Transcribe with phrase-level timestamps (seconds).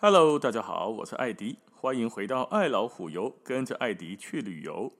[0.00, 4.92] Hello，大家好，我是艾迪，欢迎回到爱老虎游，跟着艾迪去旅游。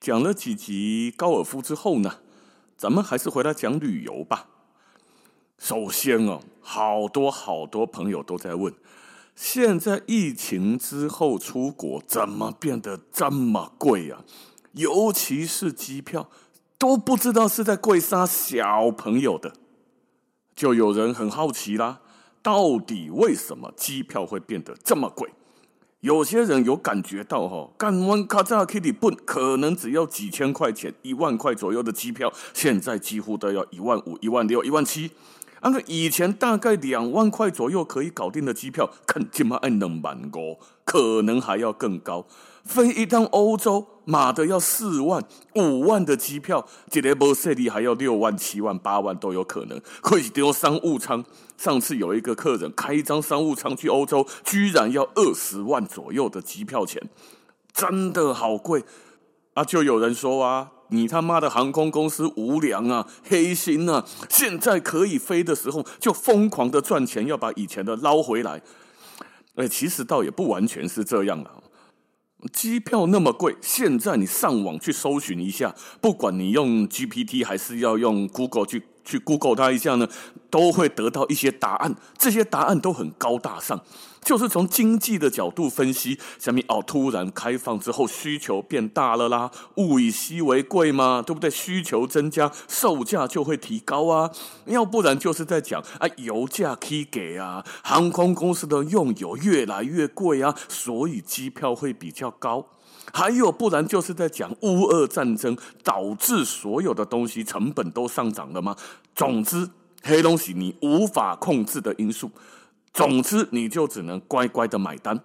[0.00, 2.20] 讲了几集高尔夫之后呢，
[2.78, 4.48] 咱们还是回来讲旅游吧。
[5.58, 8.72] 首先哦，好多好多朋友都在问。
[9.34, 14.24] 现在疫情之后出国怎么变得这么贵啊？
[14.72, 16.28] 尤其是机票，
[16.78, 19.52] 都不知道是在贵杀小朋友的。
[20.54, 22.00] 就有人很好奇啦，
[22.42, 25.30] 到底为什么机票会变得这么贵？
[26.00, 35.10] 有些人有感觉到哈，干完卡扎克里本可能只要几千块钱、一万块左右的机票，现在几乎都要一万五、一万六、一万七。
[35.62, 42.26] 按照以前大概两万块左右可以搞定的机票，肯定嘛按两万五，可能还要更高。
[42.64, 49.80] 飞一趟欧洲，妈的要四万、五万的机票，这个不设立还要六万、七万、八万都有可能。
[50.00, 51.24] 可以丢商务舱，
[51.56, 57.00] 上次有一个客人开一张商务舱去欧洲，居然要二十万左右的机票钱，
[57.72, 58.84] 真的好贵
[59.54, 59.64] 啊！
[59.64, 60.72] 就有人说啊。
[60.92, 64.04] 你他妈的航空公司无良啊，黑心啊！
[64.28, 68.62] 现在可以飞的时候就疯狂的赚钱，要把以前的捞回来。
[69.56, 71.62] 哎，其实倒也不完全是这样了。
[72.52, 78.82] 机票那么贵，现在你上网去搜寻一下，不管你用 GPT 还是要用 Google 去。
[79.04, 80.08] 去 Google 它一下呢，
[80.50, 81.94] 都会得到一些答案。
[82.16, 83.80] 这些答案都很高大上，
[84.22, 86.18] 就是从经济的角度分析。
[86.38, 91.50] 下面哦，突然开放之后需求变大了啦，物以稀为贵嘛，对不对？
[91.50, 94.30] 需求增加，售价就会提高啊。
[94.66, 102.66] 要不然就是在讲啊，油价可以给啊，航空公司的用油越来越贵啊，所以机票会比较高。
[103.12, 108.76] 还有，不然就是在讲乌俄战争导致所有的东西成本都上涨了吗？
[109.14, 109.68] 总之，
[110.02, 112.30] 黑东西你无法控制的因素。
[112.94, 115.18] 总之，你就只能乖乖的买单。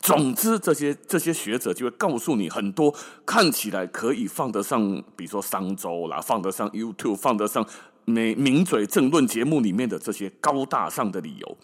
[0.00, 2.94] 总之，这些这些学者就会告诉你很多
[3.24, 7.66] 看起来可以放得上，比如说商周啦，放得上 YouTube，放得上
[8.04, 11.56] 美名嘴政论节目里面的这些高大上的理由。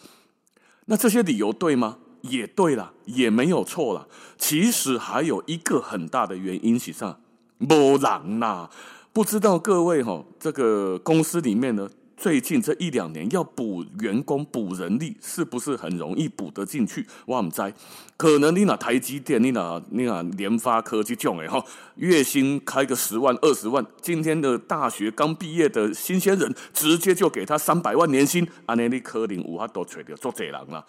[0.86, 1.98] 那这些理由对吗？
[2.22, 4.06] 也对了，也没有错了。
[4.36, 7.18] 其实还有一个很大的原因是啥？
[7.58, 8.68] 没人呐！
[9.12, 17.04] 不知道各位哈，这个公司里面呢，最近这一两年要补员工、补人力，是不是很容易补得进去？
[17.26, 17.74] 我不知，
[18.16, 21.62] 可能你那台积电，你那你那联发科技种诶哈，
[21.96, 30.86] 月薪开个十万、二十万，今天的大学刚毕业的新鲜人，直接就给他三百万年薪，安尼你可能有法度找到做这人了。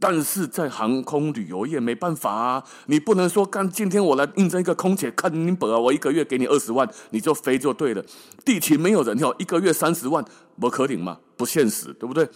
[0.00, 8.04] 但是在航空旅游业没办法啊，你不能说干今天我来应征一个空姐，看你本啊，我一个月给你二十万，你就飞就对了。
[8.44, 10.24] 地勤没有人要，一个月三十万，
[10.60, 12.28] 不可能嘛，不现实，对不对？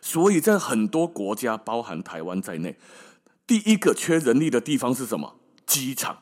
[0.00, 2.78] 所以在很多国家，包含台湾在内，
[3.46, 5.34] 第一个缺人力的地方是什么？
[5.66, 6.18] 机场，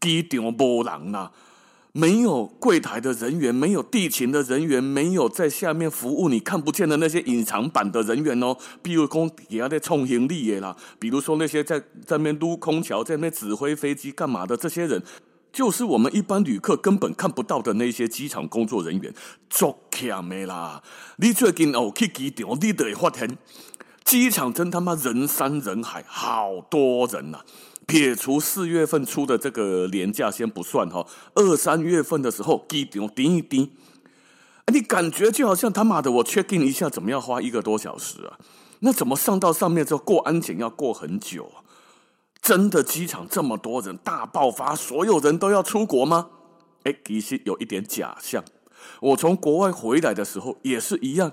[0.00, 1.30] 机场没人呐。
[1.96, 8.56] 没有柜台的人员，没有地勤的人员，没有在下面服务你看不见的那些隐藏版的人员哦。
[8.82, 15.00] 比如说底下在冲行李的啦，比如说那些在在那边撸空调、在那指挥飞机干嘛的这些人，
[15.52, 19.14] 就是我们一般旅客根本看不到的那些机场工作人员。
[19.48, 20.82] 足欠的啦！
[21.18, 23.38] 你最近哦去机场，你都会发现
[24.02, 27.44] 机场真他妈人山人海，好多人呐、啊。
[27.86, 33.72] 撇除四月份出的这个连假先不算哈，二三月份的时候，机场滴一滴，
[34.72, 38.38] 你感觉就好像他妈的我 check in 一下，怎么要花一个多小时啊？
[38.80, 41.64] 那怎么上到上面之后过安检要过很久啊？
[42.42, 46.28] 真的机场这么多人大爆发，所有人都要出国吗？
[46.82, 48.44] 哎，其实有一点假象。
[49.00, 51.32] 我从国外回来的时候也是一样，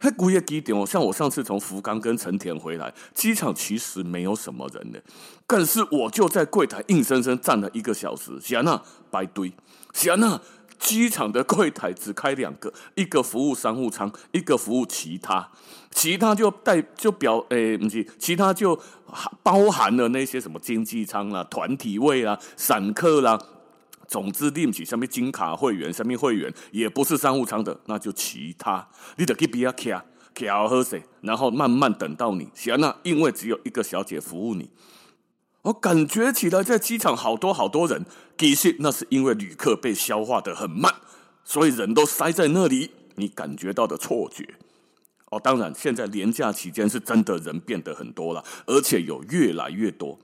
[0.00, 4.98] 嘿，古也机场，像我上次从福冈跟成田回来，机场其实没有什么人呢，
[5.46, 9.52] 但是我就在柜台硬生生站了一个小时，行啊，排队，
[9.92, 10.40] 行啊，
[10.78, 15.50] 机场的柜台只开两个，一个服务商务舱，一个服务其他，
[15.90, 18.78] 其他就代就表诶，不是，其他就
[19.42, 23.36] 包含了那些什么经济舱啦、团体位啦、散客啦。
[24.08, 28.88] 总之，另起上面金卡会员，上面会员也不是商务舱的，那就其他，
[29.18, 30.02] 你得去边卡
[30.34, 32.48] 卡喝水，然后慢慢等到你。
[32.54, 34.70] 行啊，因为只有一个小姐服务你，
[35.60, 38.06] 我感觉起来在机场好多好多人，
[38.38, 40.94] 其实那是因为旅客被消化的很慢，
[41.44, 44.48] 所以人都塞在那里，你感觉到的错觉。
[45.30, 50.18] 哦，当然，现在连假期间是真的人变得很多了，而且有越来越多。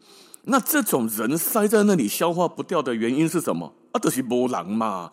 [0.46, 3.74] 那这种人塞在那里消化不掉的原因是什么？
[3.92, 5.10] 啊，就是没人嘛，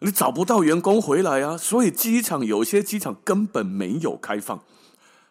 [0.00, 4.62] 你找不到员工回来啊，所以机场有些机场根本没有开放。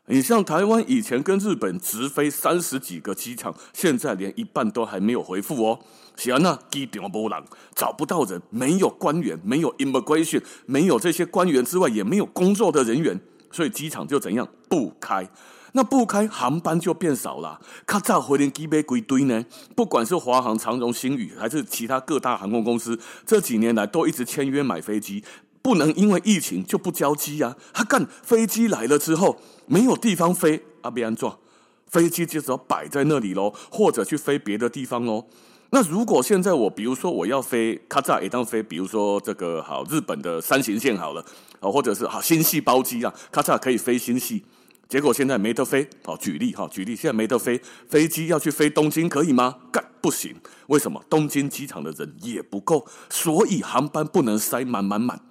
[0.06, 5.80] 你像台湾以前跟日本直飞三十几个机场，现在连一半都还没有回复哦。
[6.16, 7.44] 是啊，那机场没人，
[7.76, 13.20] 找不到人，没有官员，没有 immigration，没有这些官员之外，也没有工作的人员，
[13.52, 15.30] 所以机场就怎样不开。
[15.74, 17.60] 那不开，航班就变少了。
[17.86, 19.46] 卡扎回连机杯归堆呢？
[19.76, 25.24] 不管是华航、长荣、星宇，还是其他各大航空公司，这几年来都一直签约买飞机。
[25.62, 27.56] 不能因为疫情就不交机啊！
[27.74, 31.38] 他干飞机来了之后没有地方飞，阿别安装
[31.86, 35.26] 飞机就只要摆在那里喽，或者去飞别的地方喽。
[35.72, 41.24] 那如果现在我比如说我要飞卡扎也当飞，比如说这个好日本的山形线好了，
[41.60, 44.44] 啊或者是好新系包机啊，卡扎可以飞新系，
[44.90, 45.88] 结果现在没得飞。
[46.04, 49.56] 好举例哈，举例现在没得飞，飞机要去飞东京可以吗？
[49.72, 50.36] 干不行，
[50.68, 51.02] 为什么？
[51.08, 55.22] 东京机场的人也不够，所以航班不能塞满满满。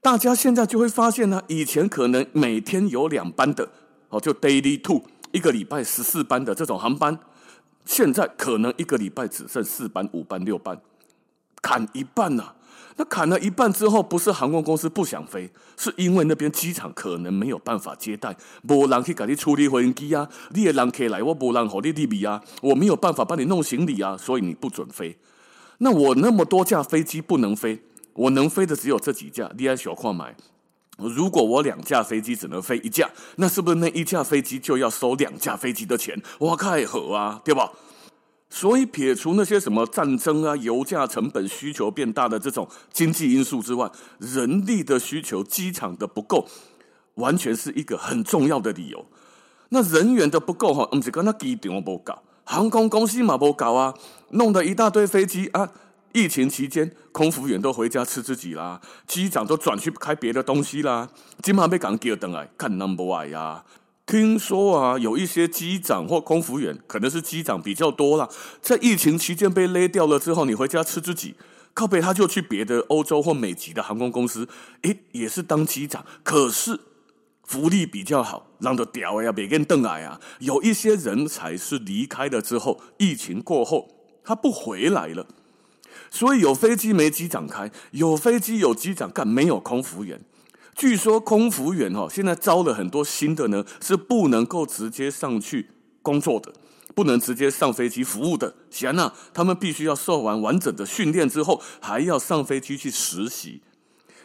[0.00, 3.70] 大家现在就会发现呢，以前可能每天有两班的，
[4.08, 5.02] 哦，就 daily two，
[5.32, 7.18] 一个礼拜十四班的这种航班，
[7.84, 10.80] 现在可能一个礼拜只剩四班、五班、六班，
[11.60, 12.54] 砍一半呐。
[12.96, 25.16] 那砍了一半之后，不是航空公司不想飞，是因为那边机场可能没有办法接待，没人去给你处理飞机啊，你的人客来，我没人和你理啊，我没有办法帮你弄行李啊，所以你不准飞。
[25.78, 27.82] 那我那么多架飞机不能飞。
[28.14, 30.36] 我能飞的只有这几架，你爱小矿买。
[30.98, 36.20] 如果我两架飞机只能飞一架，那是不是那一架飞机就要收两架飞机的钱？
[36.40, 37.72] 哇，太合啊，对吧？
[38.54, 46.46] 所以撇除那些什么战争啊、油价成本需求变大的这种经济因素之外，人力的需求、机场的不够，
[47.14, 49.06] 完全是一个很重要的理由。
[49.70, 53.94] 那人员的不够哈，不是跟那机场不搞，航空公司嘛不搞啊，
[54.32, 55.70] 弄得一大堆飞机啊。
[56.12, 61.08] 疫情期间，空服员都回家吃自己啦，机长都转去开别的东西啦。
[61.42, 63.64] 今晚被港机等来看 number one 呀。
[64.12, 68.28] 听说啊，有一些机长或空服员，可能是机长比较多啦，
[68.60, 71.34] 在疫情期间被勒掉了之后，你回家吃自己，
[71.72, 74.46] 靠北他就去别的欧洲或美籍的航空公司，
[74.82, 76.78] 诶，也是当机长，可是
[77.44, 80.20] 福利比较好，让得屌呀，别跟邓来啊。
[80.40, 83.88] 有一些人才是离开了之后，疫情过后
[84.22, 85.26] 他不回来了。
[86.10, 90.20] 所以有飞机没机长开，有飞机有机长干，没有空服员。
[90.74, 95.68] 据说空服员哈现在招了很多新的呢，是不能够直接上去
[96.00, 96.52] 工作的，
[96.94, 98.54] 不能直接上飞机服务的。
[98.70, 103.62] 行啊，他们必须要受完完整的训练之后，还要上飞机去实习。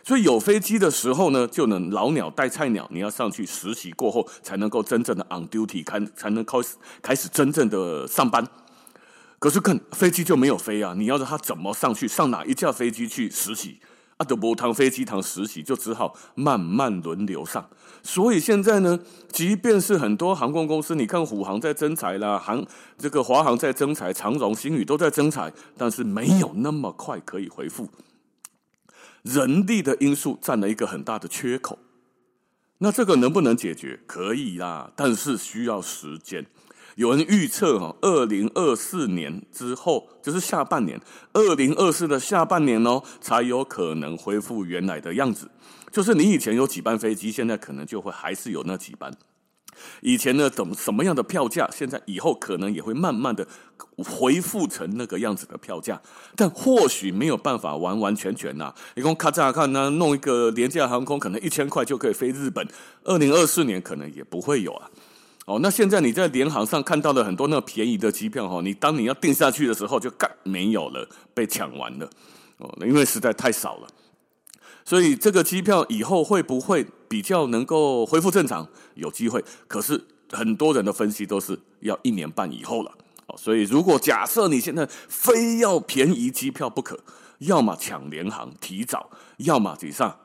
[0.04, 8.48] 所以有飞机的时候呢，就能老鸟带菜鸟，你要上去实习过后，才能够真正的 on duty 开，才能开始开始真正的上班。
[9.38, 10.96] 可是看飞机就没有飞啊！
[10.98, 12.08] 你要让他怎么上去？
[12.08, 13.80] 上哪一架飞机去实习？
[14.18, 17.70] 啊，都不趟飞机趟实习，就只好慢慢轮流上。
[18.02, 19.00] 所以现在呢，
[19.32, 22.66] 即便是很多航空公司，你看虎航在征才啦，航
[22.98, 27.90] 这个华航在征才，长荣、星宇都在征才，但是没有那么快可以回复。
[29.22, 31.78] 人力的因素占了一个很大的缺口。
[32.80, 34.00] 那这个能不能解决？
[34.08, 36.46] 可以啦，但是需要时间。
[36.98, 41.00] 有人预测哈，二零二四年之后就是下半年，
[41.32, 45.48] 二零二四的下半年哦，才有可能恢复原来的样子。
[45.92, 49.16] 就是你以前有几班飞机，现在可能就会还是有那几班。
[50.02, 53.48] 以前呢，怎么什么样的票价，现在以后可能也会慢慢的
[53.98, 56.02] 恢复成那个样子的票价，
[56.36, 58.76] 但或许没有办法完完全全呐、啊。
[58.96, 62.68] 你讲咔嚓看呢，弄一个廉价航空，可能一千块就可以飞日本。
[63.04, 64.90] 二零二四年可能也不会有啊。
[65.48, 72.10] 哦，那现在你在联航上看到了很多那个便宜的机票哈，你当你要订下去的时候就干没有了，被抢完了
[72.58, 73.88] 哦，因为实在太少了，
[74.84, 78.68] 所以这个机票以后会不会比较能够恢复正常？
[78.96, 82.92] 有机会，可是很多人的分析都是要一年半以后了
[83.28, 87.00] 哦，所以如果假设你现在非要便宜机票不可，
[87.40, 90.20] 要么抢联航提早，要么沮上。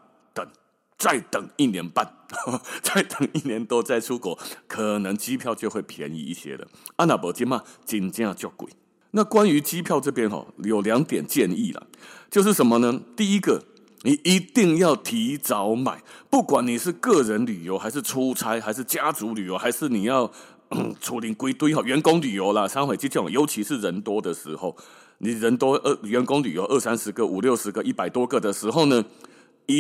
[1.03, 2.09] 再等一年半，
[2.81, 6.69] 再等一年多再出国，可能机票就会便宜一些了。
[6.95, 8.69] 阿那伯金嘛，金价就贵。
[9.11, 11.89] 那关于机票这边哈，有两点建议了，
[12.31, 13.01] 就是什么呢？
[13.17, 13.65] 第一个，
[14.03, 20.31] 你一定要提早买，不管你是个人旅游，还是出差，还是家族旅游，还是你要
[21.03, 24.77] 处理归堆哈，员工旅游啦，商会机票，尤其是人多的时候，
[25.19, 29.05] 你人多呃，员工旅游二三十个、五六十个、一百多个的时候呢？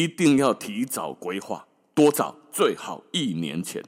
[0.00, 3.82] 一定要提早规划，多早最好一年前。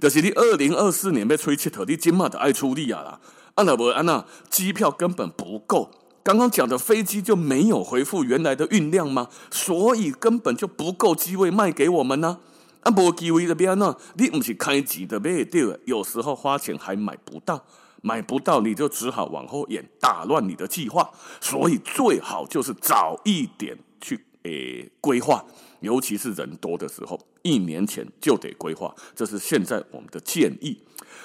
[0.00, 3.20] 就是你二零二四年要出去佚佗，你今嘛就爱出力啊啦，
[3.54, 5.90] 安娜伯安娜，机票根本不够。
[6.22, 9.28] 刚刚讲的飞机就没有恢复原来的运量吗？
[9.50, 12.38] 所以根本就不够机位卖给我们呢、
[12.80, 12.90] 啊。
[12.90, 13.96] 啊，无机位的边呢？
[14.14, 17.64] 你不是开机的买对，有时候花钱还买不到，
[18.02, 21.10] 买不到你就只好往后延，打乱你的计划。
[21.40, 25.44] 所以最好就是早一点去诶规划，
[25.80, 28.94] 尤其是人多的时候，一年前就得规划。
[29.14, 30.78] 这是现在我们的建议。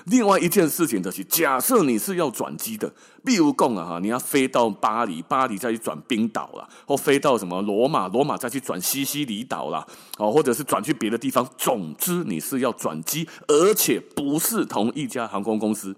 [0.05, 2.91] 另外一件事情就是，假设你是要转机的，
[3.23, 9.85] 比如讲啊哈，你要飞到巴黎，巴黎再去转冰岛啦，或飞到什么罗马，罗马再去转西西里岛啦，
[10.17, 11.47] 哦，或者是转去别的地方。
[11.57, 15.93] 总之你是要转机，而且不是同一家航空公司。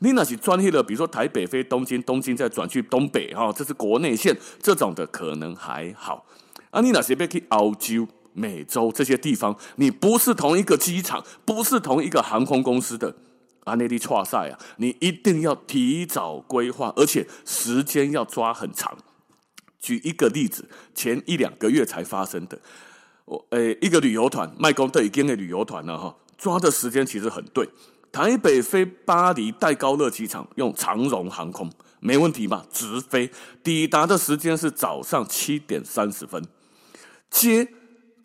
[0.00, 6.26] 你那是专业的，比如说台北飞东京，东京再转去东北哈，这是国内线，这种的可能还好。
[6.70, 13.14] 啊，你那是要去澳洲、美洲这些地方，你不是同一个机场，不是同一个航空公司的。
[13.64, 14.58] 阿内利错赛啊！
[14.78, 18.96] 你一定要提早规划，而且时间要抓很长。
[19.78, 22.58] 举一个例子，前一两个月才发生的，
[23.26, 27.68] 我诶，一个旅游团，麦公都已经的旅游团了哈，抓的时间其实很对。
[28.10, 32.64] 台北飞巴黎戴高乐机场用长荣航空没问题吧？
[32.72, 33.30] 直飞
[33.62, 36.42] 抵达的时间是早上七点三十分，
[37.30, 37.68] 接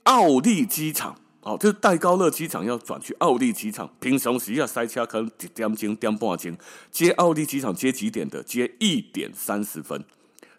[0.04, 1.16] 奥利机场。
[1.42, 6.58] 哦，就是戴高乐机场要转去奥利机场，平常时要塞车，可能一点钟、点半钟。
[6.90, 8.42] 接奥利机场接几点的？
[8.42, 10.04] 接一点三十分。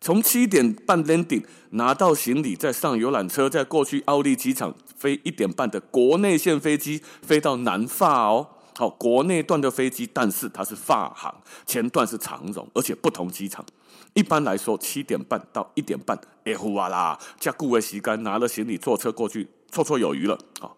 [0.01, 8.47] 从七点半 landing 拿到行李，再上游览车，再过去奥利机场，飞一点半的国内线飞机飞到南法哦。
[8.77, 11.35] 好，国内段的飞机，但是它是法航，
[11.67, 13.67] 前段是长荣，而且不同机场。
[14.17, 19.47] 一般来说，七点半到一点半，哎呼啊啦，加顾位时间，拿了行李坐车过去。
[19.71, 20.75] 绰绰有余了，好，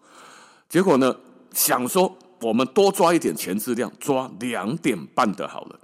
[0.67, 1.15] 结果呢，
[1.53, 5.79] 想说我们多抓一点前置量，抓两点半的好了，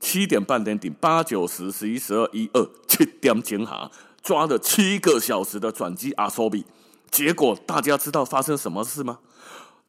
[0.00, 3.90] 七点半点顶，八九十十一十二一二七点钟哈，
[4.22, 6.64] 抓了七个小时的转机阿苏比，
[7.10, 9.18] 结果大家知道发生什么事吗？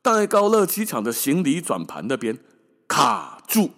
[0.02, 2.38] 戴高乐机场的行李转盘那边
[2.86, 3.70] 卡住，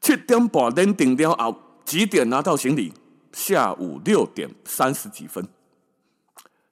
[0.00, 2.92] 七点半点顶了后，几点拿到行李？
[3.32, 5.46] 下午六点三十几分。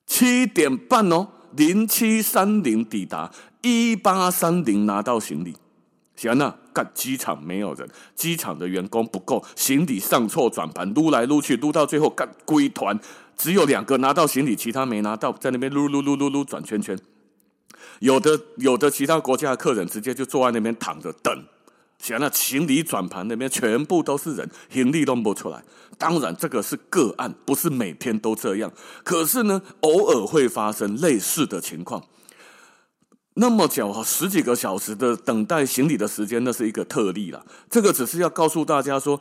[0.07, 3.31] 七点半哦，零七三零抵达，
[3.63, 5.55] 一八三零拿到行李。
[6.17, 12.99] 行了，干机场没有人，机场的员工不够，行李上错转盘，撸来撸去，撸到最后干归团，
[13.37, 16.99] 只有两个拿到行李，其他没拿到，在那边撸撸撸撸撸转圈圈。
[18.01, 21.45] 有的有的其他国家的客人直接就坐在那边躺着等。
[22.05, 25.65] 行那行李转盘那边全部都是人，行李都不出来。
[25.97, 28.71] 当然，这个是个案，不是每天都这样。
[29.03, 32.05] 可是呢，偶尔会发生类似的情况。
[33.37, 37.43] 那么久啊，十几个小时的等待行李的时间，那是一个特例了。
[37.71, 39.19] 这个只是要告诉大家说，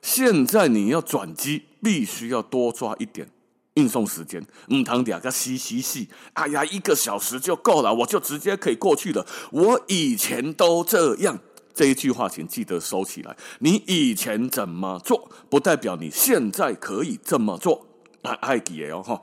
[0.00, 3.28] 现在你要转机，必须要多抓一点
[3.74, 4.42] 运送时间。
[4.68, 9.26] 唔通两个嘻嘻嘻，哎呀，一个小时就够了，我就直接可以过去了。
[9.50, 11.38] 我以前都这样。
[11.74, 13.36] 这一句话，请记得收起来。
[13.60, 17.86] 你以前怎么做，不代表你现在可以这么做。
[18.22, 19.20] 啊，爱迪哦哈。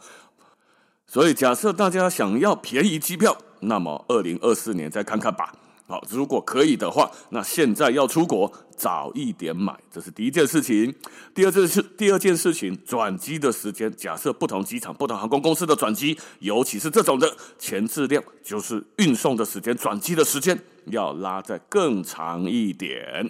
[1.08, 5.54] 所以，假设大家想要便宜机票，那么二零二四年再看看吧。
[5.88, 10.96] 好，如果可以的话，那现在要出国，早一点买，这是第一件事情。
[11.36, 23.30] 第二件事，第二件事情，转机的时间，假设不同机场、不同航空公司的转机，尤其是这种的前置量，就是运送的时间、转机的时间，要拉在更长一点。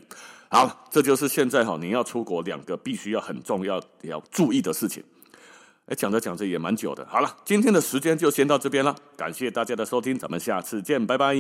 [0.50, 5.04] 好，这就是现在哈，你要出国两个必须要很重要要注意的事情。
[5.88, 7.06] 哎，讲着讲着也蛮久的。
[7.10, 11.36] 好了，今天的时间就先到这边了，感谢大家的收听，咱们下次见，拜拜。